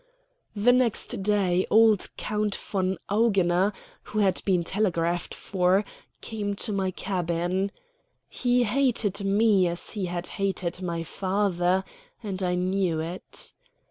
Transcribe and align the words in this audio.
The 0.55 0.73
next 0.73 1.21
day 1.21 1.67
old 1.69 2.09
Count 2.17 2.55
von 2.55 2.97
Augener, 3.07 3.71
who 4.05 4.17
had 4.17 4.41
been 4.45 4.63
telegraphed 4.63 5.35
for, 5.35 5.85
came 6.21 6.55
to 6.55 6.73
my 6.73 6.89
cabin. 6.89 7.71
He 8.27 8.63
hated 8.63 9.23
me 9.23 9.67
as 9.67 9.91
he 9.91 10.05
had 10.07 10.25
hated 10.41 10.81
my 10.81 11.03
father, 11.03 11.83
and 12.23 12.41
I 12.41 12.55
knew 12.55 12.99
it. 12.99 13.53